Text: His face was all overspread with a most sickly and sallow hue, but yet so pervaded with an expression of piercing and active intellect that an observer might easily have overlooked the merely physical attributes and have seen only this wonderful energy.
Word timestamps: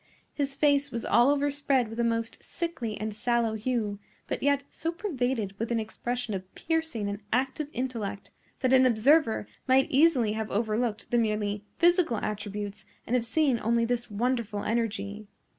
His 0.33 0.55
face 0.55 0.89
was 0.89 1.05
all 1.05 1.29
overspread 1.29 1.87
with 1.87 1.99
a 1.99 2.03
most 2.03 2.41
sickly 2.41 2.99
and 2.99 3.13
sallow 3.13 3.53
hue, 3.53 3.99
but 4.25 4.41
yet 4.41 4.63
so 4.71 4.91
pervaded 4.91 5.53
with 5.59 5.71
an 5.71 5.79
expression 5.79 6.33
of 6.33 6.55
piercing 6.55 7.07
and 7.07 7.21
active 7.31 7.67
intellect 7.71 8.31
that 8.61 8.73
an 8.73 8.87
observer 8.87 9.45
might 9.67 9.91
easily 9.91 10.31
have 10.31 10.49
overlooked 10.49 11.11
the 11.11 11.19
merely 11.19 11.65
physical 11.77 12.17
attributes 12.17 12.83
and 13.05 13.15
have 13.15 13.27
seen 13.27 13.59
only 13.59 13.85
this 13.85 14.09
wonderful 14.09 14.63
energy. 14.63 15.27